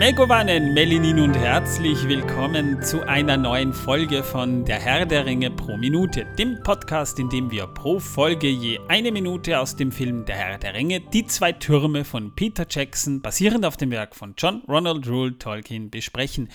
Megowannen, 0.00 0.72
Melinin 0.72 1.20
und 1.20 1.34
herzlich 1.34 2.08
willkommen 2.08 2.82
zu 2.82 3.02
einer 3.02 3.36
neuen 3.36 3.74
Folge 3.74 4.24
von 4.24 4.64
Der 4.64 4.80
Herr 4.80 5.04
der 5.04 5.26
Ringe 5.26 5.50
pro 5.50 5.76
Minute, 5.76 6.24
dem 6.38 6.62
Podcast, 6.62 7.18
in 7.18 7.28
dem 7.28 7.50
wir 7.50 7.66
pro 7.66 8.00
Folge 8.00 8.48
je 8.48 8.80
eine 8.88 9.12
Minute 9.12 9.60
aus 9.60 9.76
dem 9.76 9.92
Film 9.92 10.24
Der 10.24 10.36
Herr 10.36 10.56
der 10.56 10.72
Ringe, 10.72 11.02
die 11.02 11.26
zwei 11.26 11.52
Türme 11.52 12.06
von 12.06 12.34
Peter 12.34 12.64
Jackson, 12.66 13.20
basierend 13.20 13.66
auf 13.66 13.76
dem 13.76 13.90
Werk 13.90 14.16
von 14.16 14.32
John 14.38 14.62
Ronald 14.66 15.06
Rule 15.06 15.36
Tolkien, 15.36 15.90
besprechen. 15.90 16.48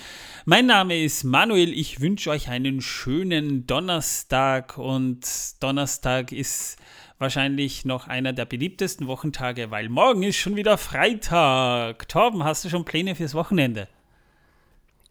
Mein 0.46 0.66
Name 0.66 1.04
ist 1.04 1.24
Manuel, 1.24 1.72
ich 1.72 2.02
wünsche 2.02 2.32
euch 2.32 2.50
einen 2.50 2.82
schönen 2.82 3.68
Donnerstag 3.68 4.80
und 4.80 5.22
Donnerstag 5.62 6.32
ist 6.32 6.80
wahrscheinlich 7.20 7.86
noch 7.86 8.08
einer 8.08 8.34
der 8.34 8.46
beliebtesten 8.46 9.08
Wochentage, 9.08 9.72
weil 9.72 9.90
morgen 9.90 10.24
ist 10.24 10.38
schon 10.38 10.56
wieder 10.56 10.78
Freitag. 10.78 12.08
Torben, 12.08 12.44
hast 12.44 12.66
du 12.66 12.70
schon 12.70 12.86
Pläne 12.86 13.16
fürs 13.16 13.34
Wochenende? 13.34 13.88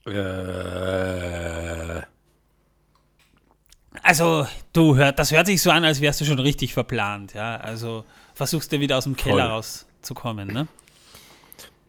Äh. 0.07 2.03
Also, 4.03 4.47
du 4.73 4.97
hört, 4.97 5.19
das 5.19 5.33
hört 5.33 5.47
sich 5.47 5.63
so 5.63 5.71
an, 5.71 5.85
als 5.85 6.01
wärst 6.01 6.21
du 6.21 6.25
schon 6.25 6.39
richtig 6.39 6.75
verplant, 6.75 7.33
ja. 7.33 7.57
Also 7.57 8.05
versuchst 8.35 8.73
du 8.73 8.81
wieder 8.81 8.99
aus 8.99 9.05
dem 9.05 9.17
Keller 9.17 9.45
Voll. 9.45 9.53
rauszukommen, 9.53 10.49
ne? 10.49 10.69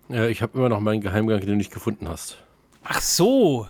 Ja, 0.08 0.28
ich 0.28 0.42
habe 0.42 0.58
immer 0.58 0.70
noch 0.70 0.80
meinen 0.80 1.02
Geheimgang, 1.02 1.40
den 1.40 1.50
du 1.50 1.56
nicht 1.56 1.74
gefunden 1.74 2.08
hast. 2.08 2.38
Ach 2.84 3.02
so. 3.02 3.68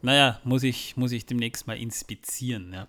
Naja, 0.00 0.40
muss 0.44 0.62
ich, 0.62 0.96
muss 0.96 1.12
ich 1.12 1.26
demnächst 1.26 1.66
mal 1.66 1.76
inspizieren, 1.76 2.72
ja. 2.72 2.86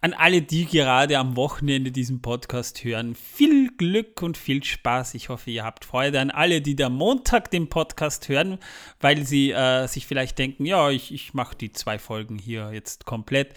An 0.00 0.14
alle, 0.14 0.42
die 0.42 0.66
gerade 0.66 1.18
am 1.18 1.34
Wochenende 1.34 1.90
diesen 1.90 2.22
Podcast 2.22 2.84
hören, 2.84 3.16
viel 3.16 3.68
Glück 3.76 4.22
und 4.22 4.36
viel 4.36 4.62
Spaß. 4.62 5.14
Ich 5.14 5.28
hoffe, 5.28 5.50
ihr 5.50 5.64
habt 5.64 5.84
Freude. 5.84 6.20
An 6.20 6.30
alle, 6.30 6.60
die 6.60 6.76
der 6.76 6.88
Montag 6.88 7.50
den 7.50 7.68
Podcast 7.68 8.28
hören, 8.28 8.58
weil 9.00 9.26
sie 9.26 9.50
äh, 9.50 9.88
sich 9.88 10.06
vielleicht 10.06 10.38
denken, 10.38 10.66
ja, 10.66 10.88
ich, 10.90 11.12
ich 11.12 11.34
mache 11.34 11.56
die 11.56 11.72
zwei 11.72 11.98
Folgen 11.98 12.38
hier 12.38 12.70
jetzt 12.72 13.06
komplett. 13.06 13.54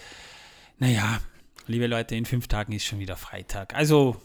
Naja, 0.80 1.20
liebe 1.68 1.86
Leute, 1.86 2.16
in 2.16 2.26
fünf 2.26 2.48
Tagen 2.48 2.74
ist 2.74 2.86
schon 2.86 2.98
wieder 2.98 3.18
Freitag. 3.18 3.76
Also 3.76 4.20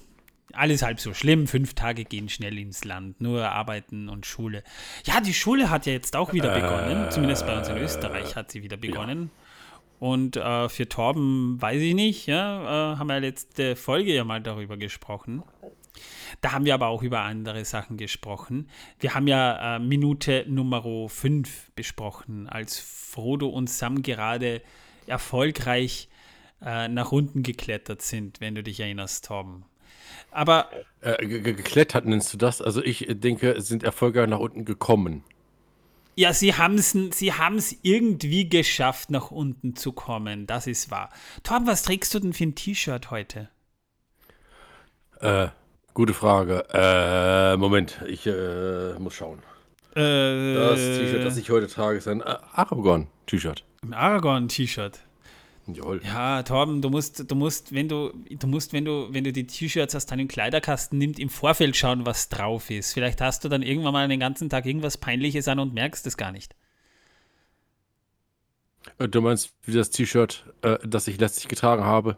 alles 0.54 0.80
halb 0.80 1.00
so 1.00 1.12
schlimm. 1.12 1.46
Fünf 1.46 1.74
Tage 1.74 2.06
gehen 2.06 2.30
schnell 2.30 2.58
ins 2.58 2.84
Land. 2.84 3.20
Nur 3.20 3.50
Arbeiten 3.50 4.08
und 4.08 4.24
Schule. 4.24 4.62
Ja, 5.04 5.20
die 5.20 5.34
Schule 5.34 5.68
hat 5.68 5.84
ja 5.84 5.92
jetzt 5.92 6.16
auch 6.16 6.32
wieder 6.32 6.54
begonnen. 6.54 7.10
Zumindest 7.10 7.46
bei 7.46 7.58
uns 7.58 7.68
in 7.68 7.76
Österreich 7.76 8.36
hat 8.36 8.50
sie 8.50 8.62
wieder 8.62 8.78
begonnen. 8.78 9.30
Und 9.98 10.36
äh, 10.36 10.68
für 10.68 10.88
Torben 10.88 11.60
weiß 11.60 11.80
ich 11.80 11.94
nicht, 11.94 12.26
ja, 12.26 12.92
äh, 12.92 12.96
haben 12.98 13.08
wir 13.08 13.18
letzte 13.20 13.76
Folge 13.76 14.14
ja 14.14 14.24
mal 14.24 14.42
darüber 14.42 14.76
gesprochen. 14.76 15.42
Da 16.42 16.52
haben 16.52 16.66
wir 16.66 16.74
aber 16.74 16.88
auch 16.88 17.02
über 17.02 17.20
andere 17.20 17.64
Sachen 17.64 17.96
gesprochen. 17.96 18.68
Wir 19.00 19.14
haben 19.14 19.26
ja 19.26 19.76
äh, 19.76 19.78
Minute 19.78 20.44
Nummer 20.48 21.08
5 21.08 21.70
besprochen, 21.74 22.46
als 22.48 22.78
Frodo 22.78 23.48
und 23.48 23.70
Sam 23.70 24.02
gerade 24.02 24.60
erfolgreich 25.06 26.08
äh, 26.62 26.88
nach 26.88 27.12
unten 27.12 27.42
geklettert 27.42 28.02
sind, 28.02 28.40
wenn 28.42 28.54
du 28.54 28.62
dich 28.62 28.80
erinnerst, 28.80 29.24
Torben. 29.26 29.64
Aber 30.30 30.68
Äh, 31.00 31.26
ge- 31.26 31.40
ge- 31.40 31.54
geklettert 31.54 32.04
nennst 32.04 32.32
du 32.34 32.36
das? 32.36 32.60
Also 32.60 32.82
ich 32.82 33.08
äh, 33.08 33.14
denke, 33.14 33.60
sind 33.62 33.82
erfolgreich 33.82 34.28
nach 34.28 34.38
unten 34.40 34.66
gekommen. 34.66 35.24
Ja, 36.16 36.32
sie 36.32 36.54
haben 36.54 36.76
es 36.76 36.92
sie 36.92 37.32
haben's 37.32 37.76
irgendwie 37.82 38.48
geschafft, 38.48 39.10
nach 39.10 39.30
unten 39.30 39.76
zu 39.76 39.92
kommen. 39.92 40.46
Das 40.46 40.66
ist 40.66 40.90
wahr. 40.90 41.10
Torben, 41.42 41.66
was 41.66 41.82
trägst 41.82 42.14
du 42.14 42.18
denn 42.18 42.32
für 42.32 42.44
ein 42.44 42.54
T-Shirt 42.54 43.10
heute? 43.10 43.50
Äh, 45.20 45.48
gute 45.92 46.14
Frage. 46.14 46.64
Äh, 46.72 47.56
Moment, 47.58 48.00
ich 48.06 48.26
äh, 48.26 48.94
muss 48.98 49.14
schauen. 49.14 49.40
Äh, 49.94 50.54
Das 50.54 50.78
T-Shirt, 50.80 51.24
das 51.24 51.36
ich 51.36 51.50
heute 51.50 51.68
trage, 51.68 51.98
ist 51.98 52.08
ein 52.08 52.22
Aragorn-T-Shirt. 52.22 53.64
Ein 53.82 53.94
Aragorn-T-Shirt. 53.94 55.00
Jawohl. 55.68 56.00
Ja, 56.04 56.42
Torben, 56.44 56.80
du 56.80 56.90
musst, 56.90 57.28
du 57.30 57.34
musst, 57.34 57.74
wenn 57.74 57.88
du, 57.88 58.12
du 58.30 58.46
musst, 58.46 58.72
wenn 58.72 58.84
du, 58.84 59.08
wenn 59.10 59.24
du 59.24 59.32
die 59.32 59.46
T-Shirts 59.46 59.94
aus 59.96 60.06
deinem 60.06 60.28
Kleiderkasten 60.28 60.96
nimmst, 60.98 61.18
im 61.18 61.28
Vorfeld 61.28 61.76
schauen, 61.76 62.06
was 62.06 62.28
drauf 62.28 62.70
ist. 62.70 62.92
Vielleicht 62.92 63.20
hast 63.20 63.44
du 63.44 63.48
dann 63.48 63.62
irgendwann 63.62 63.92
mal 63.92 64.06
den 64.06 64.20
ganzen 64.20 64.48
Tag 64.48 64.64
irgendwas 64.66 64.96
Peinliches 64.96 65.48
an 65.48 65.58
und 65.58 65.74
merkst 65.74 66.06
es 66.06 66.16
gar 66.16 66.30
nicht. 66.30 66.54
Äh, 68.98 69.08
Du 69.08 69.20
meinst, 69.20 69.52
wie 69.64 69.72
das 69.72 69.90
T-Shirt, 69.90 70.44
äh, 70.62 70.78
das 70.86 71.08
ich 71.08 71.18
letztlich 71.18 71.48
getragen 71.48 71.84
habe? 71.84 72.16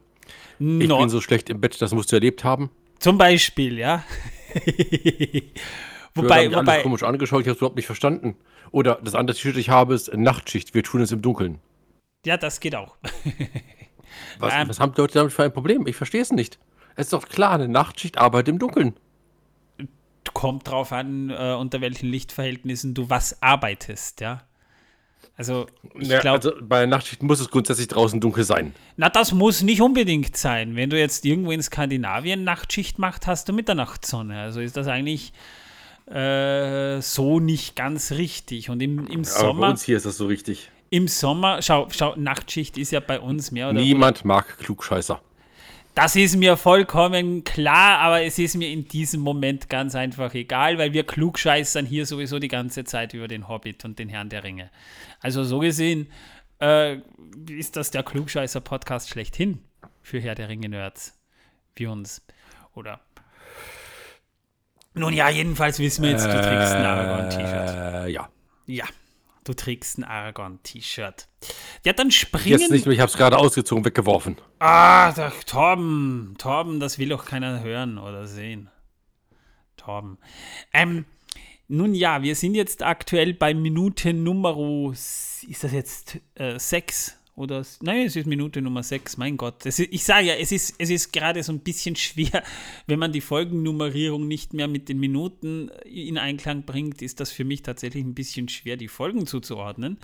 Ich 0.59 0.89
No, 0.89 0.99
bin 0.99 1.09
so 1.09 1.21
schlecht 1.21 1.49
im 1.51 1.61
Bett, 1.61 1.81
das 1.81 1.93
musst 1.95 2.13
du 2.13 2.17
erlebt 2.17 2.45
haben. 2.45 2.71
zum 2.99 3.17
Beispiel, 3.17 3.79
ja. 3.79 4.05
Wobei, 6.15 6.49
mich 6.49 6.57
wobei, 6.57 6.73
alles 6.73 6.83
komisch 6.83 7.03
angeschaut, 7.03 7.43
ich 7.43 7.47
habe 7.47 7.53
es 7.53 7.59
überhaupt 7.59 7.77
nicht 7.77 7.87
verstanden. 7.87 8.37
Oder 8.73 8.99
das 9.03 9.15
andere 9.15 9.37
T-Shirt, 9.37 9.55
das 9.55 9.61
ich 9.61 9.71
habe, 9.71 9.95
ist 9.95 10.13
Nachtschicht. 10.15 10.75
Wir 10.75 10.83
tun 10.83 11.01
es 11.01 11.13
im 11.13 11.23
Dunkeln. 11.23 11.61
Ja, 12.25 12.37
das 12.37 12.61
geht 12.61 12.75
auch. 12.75 12.97
Was, 14.39 14.55
Ähm. 14.55 14.69
was 14.69 14.81
haben 14.81 14.95
die 14.95 15.01
Leute 15.01 15.15
damit 15.15 15.33
für 15.33 15.45
ein 15.45 15.53
Problem? 15.53 15.87
Ich 15.87 15.97
verstehe 15.97 16.23
es 16.23 16.33
nicht. 16.33 16.59
Es 16.97 17.07
ist 17.07 17.13
doch 17.13 17.29
klar, 17.29 17.53
eine 17.53 17.69
Nachtschicht 17.69 18.19
arbeitet 18.19 18.49
im 18.49 18.59
Dunkeln. 18.59 18.95
Kommt 20.35 20.69
drauf 20.69 20.93
an, 20.93 21.31
äh, 21.31 21.55
unter 21.55 21.81
welchen 21.81 22.09
Lichtverhältnissen 22.11 22.95
du 22.95 23.09
was 23.11 23.43
arbeitest, 23.43 24.21
ja. 24.21 24.43
Also, 25.37 25.67
ich 25.99 26.09
Ja, 26.09 26.21
glaube, 26.21 26.37
also 26.49 26.53
bei 26.61 26.87
Nachtschicht 26.87 27.23
muss 27.23 27.41
es 27.41 27.51
grundsätzlich 27.51 27.89
draußen 27.89 28.21
dunkel 28.21 28.45
sein. 28.45 28.75
Na, 28.97 29.09
das 29.09 29.33
muss 29.33 29.63
nicht 29.63 29.81
unbedingt 29.81 30.37
sein. 30.37 30.75
Wenn 30.77 30.91
du 30.91 30.99
jetzt 30.99 31.25
irgendwo 31.25 31.53
in 31.53 31.63
Skandinavien 31.63 32.45
Nachtschicht 32.45 32.99
machst, 32.99 33.27
hast 33.27 33.49
du 33.49 33.53
Mitternachtssonne. 33.53 34.39
Also 34.41 34.61
ist 34.61 34.77
das 34.77 34.87
eigentlich 34.89 35.33
äh, 36.07 37.01
so 37.01 37.41
nicht 37.41 37.77
ganz 37.77 38.13
richtig. 38.13 38.71
Und 38.71 38.81
im, 38.83 39.07
im 39.07 39.25
Aber 39.35 39.55
bei 39.55 39.57
Sommer, 39.57 39.69
uns 39.71 39.83
hier 39.85 39.97
ist 39.97 40.07
das 40.07 40.17
so 40.17 40.27
richtig. 40.27 40.71
Im 40.91 41.09
Sommer, 41.09 41.63
schau, 41.63 41.89
schau, 41.91 42.15
Nachtschicht 42.17 42.79
ist 42.79 42.93
ja 42.93 43.01
bei 43.01 43.21
uns 43.21 43.51
mehr 43.51 43.71
oder 43.71 43.81
Niemand 43.81 44.25
mag 44.25 44.59
Klugscheißer. 44.59 45.21
Das 45.95 46.15
ist 46.15 46.37
mir 46.37 46.57
vollkommen 46.57 47.43
klar, 47.43 47.99
aber 47.99 48.23
es 48.23 48.39
ist 48.39 48.55
mir 48.55 48.71
in 48.71 48.87
diesem 48.87 49.21
Moment 49.21 49.69
ganz 49.69 49.97
einfach 49.97 50.33
egal, 50.35 50.79
weil 50.79 50.93
wir 50.93 51.05
klugscheißern 51.05 51.87
hier 51.87 52.07
sowieso 52.07 52.39
die 52.39 52.47
ganze 52.47 52.85
Zeit 52.85 53.15
über 53.15 53.27
den 53.27 53.49
Hobbit 53.49 53.85
und 53.85 53.99
den 53.99 54.09
Herrn 54.09 54.29
der 54.29 54.45
Ringe. 54.45 54.71
Also 55.21 55.43
so 55.43 55.59
gesehen 55.59 56.07
äh, 56.61 56.99
ist 57.49 57.77
das 57.77 57.91
der 57.91 58.05
Klugscheißer-Podcast 58.05 59.09
schlechthin 59.09 59.59
für 60.01 60.21
Herr 60.21 60.37
der 60.37 60.49
Ringe-Nerds 60.49 61.19
wie 61.75 61.87
uns. 61.87 62.23
Oder 62.75 63.01
nun 64.95 65.13
ja, 65.13 65.29
jedenfalls 65.29 65.81
wissen 65.81 66.05
wir 66.05 66.11
jetzt, 66.11 66.27
du 66.27 66.31
trägst 66.31 66.75
ein 66.75 66.85
Aragorn-T-Shirt. 66.85 68.07
Äh, 68.07 68.11
ja. 68.11 68.29
Ja, 68.67 68.85
du 69.49 69.55
trägst 69.55 69.99
ein 69.99 70.05
Aragorn-T-Shirt. 70.05 71.29
Ja, 71.85 71.93
dann 71.93 72.09
Jetzt 72.09 72.19
springen 72.19 72.71
nicht 72.71 72.87
mehr, 72.87 72.95
ich 72.95 73.01
habe 73.01 73.11
es 73.11 73.17
gerade 73.17 73.39
ausgezogen, 73.39 73.85
weggeworfen. 73.85 74.37
Ah, 74.59 75.13
da, 75.13 75.31
Torben, 75.47 76.35
Torben, 76.39 76.81
das 76.81 76.99
will 76.99 77.09
doch 77.09 77.25
keiner 77.25 77.63
hören 77.63 77.99
oder 77.99 78.27
sehen. 78.27 78.71
Torben. 79.77 80.19
Ähm, 80.73 81.07
nun 81.69 81.95
ja, 81.95 82.23
wir 82.23 82.35
sind 82.35 82.55
jetzt 82.55 82.83
aktuell 82.83 83.35
bei 83.35 83.55
Minute 83.55 84.15
Nummer, 84.15 84.57
ist 84.93 85.65
das 85.65 85.73
jetzt 85.73 86.19
äh, 86.35 86.59
6 86.59 87.18
oder, 87.39 87.65
nein, 87.83 88.07
es 88.07 88.17
ist 88.17 88.27
Minute 88.27 88.61
Nummer 88.61 88.83
6, 88.83 89.17
mein 89.17 89.37
Gott. 89.37 89.65
Ist, 89.65 89.79
ich 89.79 90.05
sage 90.05 90.27
ja, 90.27 90.35
es 90.35 90.51
ist, 90.51 90.75
es 90.79 90.91
ist 90.91 91.13
gerade 91.13 91.43
so 91.43 91.53
ein 91.53 91.61
bisschen 91.61 91.95
schwer, 91.97 92.43
wenn 92.87 92.99
man 92.99 93.13
die 93.13 93.21
Folgennummerierung 93.21 94.27
nicht 94.27 94.55
mehr 94.55 94.67
mit 94.67 94.89
den 94.89 94.99
Minuten 94.99 95.71
in 95.85 96.19
Einklang 96.19 96.65
bringt, 96.65 97.01
ist 97.01 97.21
das 97.21 97.31
für 97.31 97.45
mich 97.45 97.63
tatsächlich 97.63 98.05
ein 98.05 98.15
bisschen 98.15 98.49
schwer, 98.49 98.77
die 98.77 98.89
Folgen 98.89 99.27
zuzuordnen. 99.27 99.99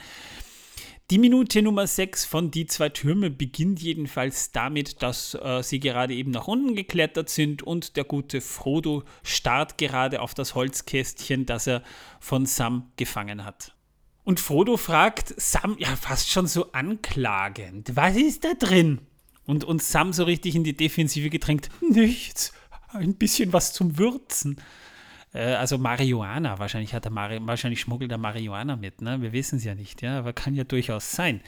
Die 1.11 1.19
Minute 1.19 1.61
Nummer 1.61 1.87
6 1.87 2.25
von 2.25 2.51
Die 2.51 2.65
zwei 2.65 2.89
Türme 2.89 3.29
beginnt 3.29 3.83
jedenfalls 3.83 4.53
damit, 4.53 5.03
dass 5.03 5.35
äh, 5.35 5.63
sie 5.63 5.79
gerade 5.79 6.15
eben 6.15 6.31
nach 6.31 6.49
unten 6.49 6.75
geklettert 6.75 7.29
sind 7.29 7.63
und 7.63 7.97
der 7.97 8.05
gute 8.05 8.41
Frodo 8.41 9.03
starrt 9.23 9.77
gerade 9.77 10.23
auf 10.23 10.33
das 10.33 10.55
Holzkästchen, 10.55 11.45
das 11.45 11.67
er 11.67 11.83
von 12.21 12.47
Sam 12.47 12.91
gefangen 12.97 13.45
hat. 13.45 13.74
Und 14.25 14.41
Frodo 14.41 14.79
fragt 14.79 15.35
Sam, 15.37 15.77
ja 15.79 15.95
fast 15.97 16.31
schon 16.31 16.47
so 16.47 16.73
anklagend, 16.73 17.95
was 17.95 18.17
ist 18.17 18.45
da 18.45 18.55
drin? 18.55 19.01
Und, 19.47 19.65
und 19.65 19.83
Sam 19.83 20.15
so 20.15 20.25
richtig 20.25 20.55
in 20.55 20.65
die 20.65 20.77
Defensive 20.77 21.29
gedrängt, 21.29 21.69
nichts, 21.91 22.55
ein 22.93 23.15
bisschen 23.17 23.53
was 23.53 23.75
zum 23.75 23.99
Würzen. 23.99 24.57
Äh, 25.35 25.55
also 25.55 25.77
Marihuana, 25.77 26.59
wahrscheinlich 26.59 26.95
hat 26.95 27.05
er 27.05 27.11
Mari 27.11 27.39
wahrscheinlich 27.43 27.81
schmuggelt 27.81 28.11
er 28.13 28.19
Marihuana 28.19 28.77
mit, 28.77 29.03
ne? 29.03 29.21
Wir 29.21 29.33
wissen 29.33 29.59
es 29.59 29.65
ja 29.65 29.75
nicht, 29.75 30.01
ja, 30.01 30.19
aber 30.19 30.33
kann 30.33 30.55
ja 30.55 30.65
durchaus 30.65 31.13
sein. 31.13 31.43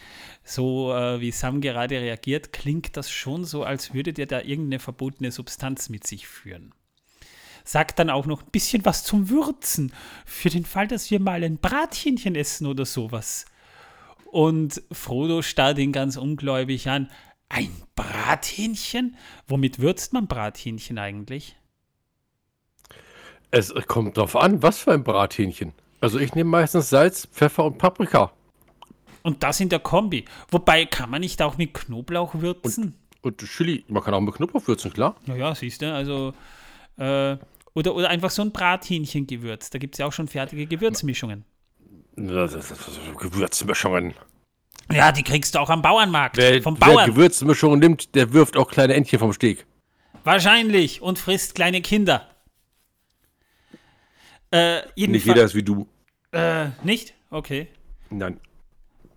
So 0.45 0.93
äh, 0.95 1.21
wie 1.21 1.31
Sam 1.31 1.63
gerade 1.63 1.99
reagiert, 1.99 2.53
klingt 2.53 2.99
das 2.99 3.11
schon 3.11 3.47
so, 3.47 3.65
als 3.65 3.95
würde 3.95 4.13
der 4.13 4.27
da 4.27 4.43
irgendeine 4.43 4.81
verbotene 4.81 5.33
Substanz 5.33 5.89
mit 5.89 6.07
sich 6.07 6.27
führen. 6.27 6.75
Sagt 7.67 7.99
dann 7.99 8.11
auch 8.11 8.27
noch 8.27 8.43
ein 8.43 8.51
bisschen 8.53 8.85
was 8.85 9.03
zum 9.03 9.29
Würzen, 9.29 9.93
für 10.25 10.51
den 10.51 10.65
Fall, 10.65 10.87
dass 10.87 11.11
wir 11.11 11.19
mal 11.19 11.43
ein 11.43 11.59
Brathähnchen 11.59 12.37
essen 12.37 12.67
oder 12.67 12.87
sowas. 12.87 13.45
Und 14.31 14.83
Frodo 14.93 15.43
starrt 15.43 15.79
ihn 15.79 15.91
ganz 15.91 16.17
ungläubig 16.17 16.89
an. 16.89 17.11
Ein 17.49 17.71
Brathähnchen? 17.97 19.17
Womit 19.49 19.81
würzt 19.81 20.13
man 20.13 20.29
Brathähnchen 20.29 20.97
eigentlich? 20.99 21.57
Es 23.51 23.75
kommt 23.89 24.17
drauf 24.17 24.37
an, 24.37 24.63
was 24.63 24.79
für 24.79 24.93
ein 24.93 25.03
Brathähnchen. 25.03 25.73
Also 26.01 26.21
ich 26.21 26.37
nehme 26.37 26.51
meistens 26.51 26.89
Salz, 26.89 27.27
Pfeffer 27.27 27.65
und 27.65 27.79
Paprika. 27.79 28.31
Und 29.25 29.43
das 29.43 29.59
in 29.59 29.71
der 29.71 29.81
Kombi. 29.81 30.25
Wobei, 30.53 30.87
kann 30.87 31.11
man 31.11 31.21
nicht 31.21 31.43
auch 31.43 31.59
mit 31.59 31.75
Knoblauch 31.75 32.37
würzen? 32.37 32.95
Und 33.23 33.39
Chili, 33.39 33.85
man 33.89 34.05
kann 34.05 34.15
auch 34.15 34.21
mit 34.21 34.37
Knoblauch 34.37 34.69
würzen, 34.69 34.93
klar. 34.93 35.17
Ja, 35.27 35.35
ja, 35.35 35.55
siehst 35.57 35.83
du, 35.83 35.93
also. 35.93 36.33
Äh, 36.97 37.37
oder, 37.77 37.95
oder 37.95 38.09
einfach 38.09 38.31
so 38.31 38.43
ein 38.43 38.51
Brathähnchengewürz. 38.53 39.71
Da 39.71 39.79
gibt 39.79 39.95
es 39.95 39.99
ja 39.99 40.07
auch 40.07 40.13
schon 40.13 40.29
fertige 40.29 40.67
Gewürzmischungen. 40.67 41.45
Gewürzmischungen. 42.17 44.15
Ja, 44.91 45.13
die 45.13 45.23
kriegst 45.23 45.55
du 45.55 45.59
auch 45.59 45.69
am 45.69 45.83
Bauernmarkt. 45.83 46.39
Wer, 46.39 46.63
vom 46.63 46.81
wer 46.81 46.89
Bauern. 46.89 47.11
Gewürzmischungen 47.11 47.79
nimmt, 47.79 48.15
der 48.15 48.33
wirft 48.33 48.57
auch 48.57 48.71
kleine 48.71 48.95
Entchen 48.95 49.19
vom 49.19 49.35
Steg. 49.35 49.67
Wahrscheinlich. 50.25 51.03
Und 51.03 51.19
frisst 51.19 51.55
kleine 51.55 51.83
Kinder. 51.83 52.27
Äh, 54.51 54.77
Nicht 54.77 54.93
jedenfalls. 54.97 55.27
jeder 55.27 55.45
ist 55.45 55.55
wie 55.55 55.63
du. 55.63 55.87
Äh, 56.33 56.69
nicht? 56.83 57.13
Okay. 57.31 57.69
Nein. 58.09 58.41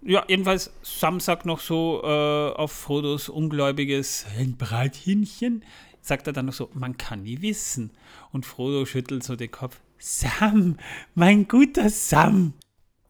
Ja, 0.01 0.23
jedenfalls 0.27 0.73
Sam 0.81 1.19
sagt 1.19 1.45
noch 1.45 1.59
so 1.59 2.01
äh, 2.03 2.07
auf 2.07 2.71
Frodos 2.71 3.29
ungläubiges 3.29 4.25
ein 4.37 4.57
Brathähnchen, 4.57 5.63
sagt 6.01 6.27
er 6.27 6.33
dann 6.33 6.45
noch 6.45 6.53
so, 6.53 6.69
man 6.73 6.97
kann 6.97 7.23
nie 7.23 7.41
wissen. 7.41 7.91
Und 8.31 8.45
Frodo 8.45 8.85
schüttelt 8.85 9.23
so 9.23 9.35
den 9.35 9.51
Kopf. 9.51 9.79
Sam, 9.97 10.77
mein 11.15 11.47
guter 11.47 11.89
Sam. 11.89 12.53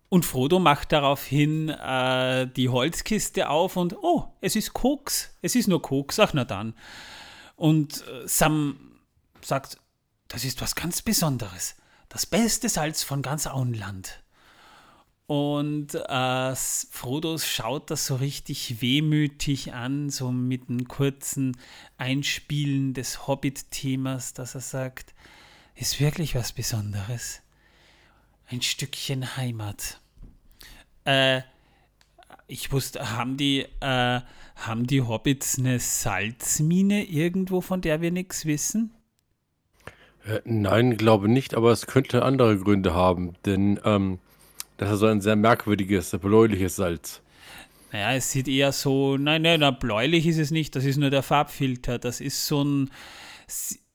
Und 0.09 0.25
Frodo 0.25 0.59
macht 0.59 0.91
daraufhin 0.91 1.69
äh, 1.69 2.47
die 2.47 2.69
Holzkiste 2.69 3.49
auf 3.49 3.77
und 3.77 3.95
oh, 4.01 4.27
es 4.41 4.55
ist 4.55 4.73
Koks. 4.73 5.35
Es 5.43 5.55
ist 5.55 5.67
nur 5.67 5.81
Koks. 5.81 6.19
Ach 6.19 6.33
na 6.33 6.45
dann. 6.45 6.73
Und 7.55 8.03
äh, 8.07 8.27
Sam 8.27 8.99
sagt, 9.41 9.77
das 10.27 10.45
ist 10.45 10.61
was 10.61 10.75
ganz 10.75 11.03
Besonderes. 11.03 11.75
Das 12.09 12.25
beste 12.25 12.69
Salz 12.69 13.03
von 13.03 13.21
ganz 13.21 13.45
Auenland. 13.45 14.23
Und 15.29 15.93
äh, 15.93 16.55
Frodo 16.55 17.37
schaut 17.37 17.91
das 17.91 18.07
so 18.07 18.15
richtig 18.15 18.81
wehmütig 18.81 19.73
an, 19.73 20.09
so 20.09 20.31
mit 20.31 20.69
einem 20.69 20.87
kurzen 20.87 21.55
Einspielen 21.99 22.95
des 22.95 23.27
Hobbit-Themas, 23.27 24.33
dass 24.33 24.55
er 24.55 24.61
sagt, 24.61 25.13
ist 25.75 25.99
wirklich 25.99 26.33
was 26.33 26.51
Besonderes. 26.51 27.43
Ein 28.47 28.63
Stückchen 28.63 29.37
Heimat. 29.37 30.01
Äh, 31.05 31.41
ich 32.47 32.71
wusste, 32.71 33.15
haben 33.15 33.37
die, 33.37 33.67
äh, 33.81 34.21
haben 34.55 34.87
die 34.87 35.03
Hobbits 35.03 35.59
eine 35.59 35.77
Salzmine 35.77 37.03
irgendwo, 37.03 37.61
von 37.61 37.81
der 37.81 38.01
wir 38.01 38.09
nichts 38.09 38.45
wissen? 38.45 38.95
Äh, 40.25 40.41
nein, 40.45 40.97
glaube 40.97 41.29
nicht, 41.29 41.53
aber 41.53 41.69
es 41.71 41.85
könnte 41.85 42.23
andere 42.23 42.57
Gründe 42.57 42.95
haben, 42.95 43.35
denn 43.45 43.79
ähm, 43.85 44.17
das 44.79 44.91
ist 44.93 44.99
so 44.99 45.07
ein 45.07 45.19
sehr 45.19 45.35
merkwürdiges, 45.35 46.11
bläuliches 46.21 46.77
Salz. 46.77 47.21
Naja, 47.91 48.13
es 48.13 48.31
sieht 48.31 48.47
eher 48.47 48.71
so, 48.71 49.17
nein, 49.17 49.41
nein, 49.41 49.59
na, 49.59 49.71
bläulich 49.71 50.25
ist 50.25 50.37
es 50.37 50.51
nicht, 50.51 50.73
das 50.73 50.85
ist 50.85 50.95
nur 50.95 51.09
der 51.09 51.21
Farbfilter. 51.21 51.99
Das 51.99 52.21
ist 52.21 52.47
so 52.47 52.63
ein, 52.63 52.89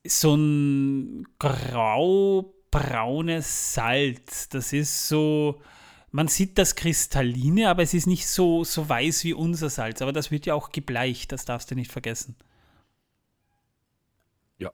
so 0.06 0.34
ein 0.34 1.26
graubraunes 1.38 2.52
Salz. 3.72 4.50
Das 4.50 4.74
ist 4.74 5.08
so, 5.08 5.62
man 6.10 6.28
sieht 6.28 6.58
das 6.58 6.76
Kristalline, 6.76 7.70
aber 7.70 7.82
es 7.82 7.94
ist 7.94 8.06
nicht 8.06 8.26
so, 8.26 8.62
so 8.62 8.86
weiß 8.86 9.24
wie 9.24 9.32
unser 9.32 9.70
Salz. 9.70 10.02
Aber 10.02 10.12
das 10.12 10.30
wird 10.30 10.44
ja 10.44 10.52
auch 10.52 10.70
gebleicht, 10.70 11.32
das 11.32 11.46
darfst 11.46 11.70
du 11.70 11.74
nicht 11.76 11.90
vergessen. 11.90 12.36
Ja. 14.58 14.70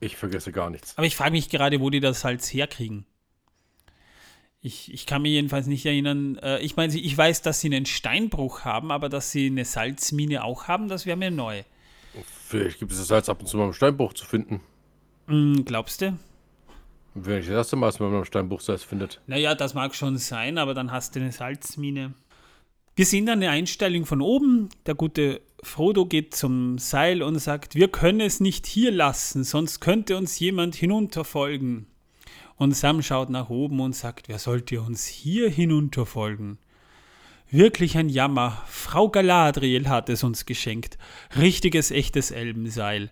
Ich 0.00 0.16
vergesse 0.16 0.52
gar 0.52 0.68
nichts. 0.68 0.98
Aber 0.98 1.06
ich 1.06 1.16
frage 1.16 1.30
mich 1.30 1.48
gerade, 1.48 1.80
wo 1.80 1.88
die 1.88 2.00
das 2.00 2.20
Salz 2.20 2.52
herkriegen. 2.52 3.06
Ich, 4.66 4.90
ich 4.94 5.04
kann 5.04 5.20
mich 5.20 5.32
jedenfalls 5.32 5.66
nicht 5.66 5.84
erinnern. 5.84 6.38
Äh, 6.38 6.60
ich 6.60 6.74
meine, 6.74 6.96
ich 6.96 7.18
weiß, 7.18 7.42
dass 7.42 7.60
sie 7.60 7.66
einen 7.68 7.84
Steinbruch 7.84 8.64
haben, 8.64 8.92
aber 8.92 9.10
dass 9.10 9.30
sie 9.30 9.48
eine 9.48 9.66
Salzmine 9.66 10.42
auch 10.42 10.68
haben, 10.68 10.88
das 10.88 11.04
wäre 11.04 11.18
mir 11.18 11.30
neu. 11.30 11.64
Vielleicht 12.46 12.78
gibt 12.78 12.90
es 12.90 12.96
das 12.96 13.08
Salz 13.08 13.28
ab 13.28 13.40
und 13.40 13.46
zu 13.46 13.58
mal 13.58 13.66
im 13.66 13.74
Steinbruch 13.74 14.14
zu 14.14 14.24
finden. 14.24 14.62
Hm, 15.26 15.66
glaubst 15.66 16.00
du? 16.00 16.18
Wenn 17.12 17.40
ich 17.40 17.46
das 17.46 17.54
erste 17.54 17.76
Mal, 17.76 17.88
dass 17.88 18.00
man 18.00 18.14
im 18.14 18.24
Steinbruch 18.24 18.62
Salz 18.62 18.82
findet. 18.82 19.20
Naja, 19.26 19.54
das 19.54 19.74
mag 19.74 19.94
schon 19.94 20.16
sein, 20.16 20.56
aber 20.56 20.72
dann 20.72 20.90
hast 20.90 21.14
du 21.14 21.20
eine 21.20 21.30
Salzmine. 21.30 22.14
Wir 22.96 23.04
sehen 23.04 23.26
dann 23.26 23.40
eine 23.40 23.50
Einstellung 23.50 24.06
von 24.06 24.22
oben. 24.22 24.70
Der 24.86 24.94
gute 24.94 25.42
Frodo 25.62 26.06
geht 26.06 26.34
zum 26.34 26.78
Seil 26.78 27.22
und 27.22 27.38
sagt, 27.38 27.74
wir 27.74 27.88
können 27.88 28.20
es 28.20 28.40
nicht 28.40 28.66
hier 28.66 28.92
lassen, 28.92 29.44
sonst 29.44 29.80
könnte 29.80 30.16
uns 30.16 30.38
jemand 30.38 30.74
hinunterfolgen. 30.74 31.86
Und 32.56 32.76
Sam 32.76 33.02
schaut 33.02 33.30
nach 33.30 33.50
oben 33.50 33.80
und 33.80 33.96
sagt, 33.96 34.28
wer 34.28 34.38
sollte 34.38 34.80
uns 34.80 35.06
hier 35.06 35.50
hinunterfolgen? 35.50 36.58
Wirklich 37.50 37.96
ein 37.96 38.08
Jammer. 38.08 38.62
Frau 38.66 39.08
Galadriel 39.08 39.88
hat 39.88 40.08
es 40.08 40.24
uns 40.24 40.46
geschenkt. 40.46 40.98
Richtiges, 41.36 41.90
echtes 41.90 42.30
Elbenseil. 42.30 43.10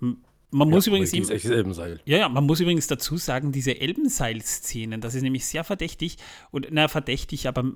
Man 0.00 0.70
muss 0.70 0.86
ja, 0.86 0.90
übrigens 0.90 1.12
echtes 1.12 1.50
Elbenseil. 1.50 2.00
ja, 2.04 2.18
ja, 2.18 2.28
man 2.28 2.44
muss 2.44 2.60
übrigens 2.60 2.86
dazu 2.86 3.16
sagen, 3.16 3.50
diese 3.50 3.80
Elbenseil-Szenen, 3.80 5.00
das 5.00 5.14
ist 5.14 5.22
nämlich 5.22 5.46
sehr 5.46 5.64
verdächtig, 5.64 6.16
und 6.52 6.68
na, 6.70 6.86
verdächtig, 6.86 7.48
aber 7.48 7.72